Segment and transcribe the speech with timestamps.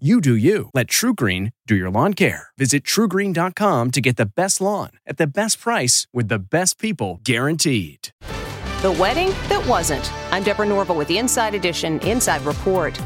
[0.00, 0.70] You do you.
[0.74, 2.48] Let TruGreen do your lawn care.
[2.58, 7.20] Visit trugreen.com to get the best lawn at the best price with the best people
[7.22, 8.08] guaranteed.
[8.82, 10.12] The wedding that wasn't.
[10.32, 13.00] I'm Deborah Norville with the Inside Edition Inside Report.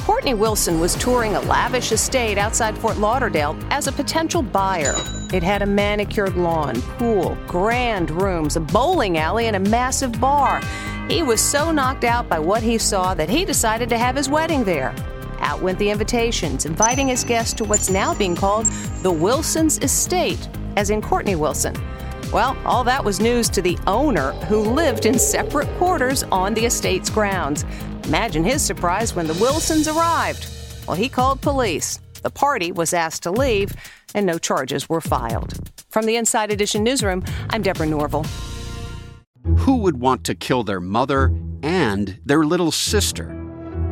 [0.00, 4.94] Courtney Wilson was touring a lavish estate outside Fort Lauderdale as a potential buyer.
[5.32, 10.60] It had a manicured lawn, pool, grand rooms, a bowling alley, and a massive bar.
[11.08, 14.28] He was so knocked out by what he saw that he decided to have his
[14.28, 14.94] wedding there.
[15.40, 18.66] Out went the invitations, inviting his guests to what's now being called
[19.02, 21.74] the Wilson's Estate, as in Courtney Wilson.
[22.32, 26.66] Well, all that was news to the owner who lived in separate quarters on the
[26.66, 27.64] estate's grounds.
[28.04, 30.48] Imagine his surprise when the Wilsons arrived.
[30.86, 32.00] Well, he called police.
[32.22, 33.72] The party was asked to leave,
[34.14, 35.70] and no charges were filed.
[35.90, 38.26] From the Inside Edition newsroom, I'm Deborah Norville.
[39.58, 41.32] Who would want to kill their mother
[41.62, 43.43] and their little sister?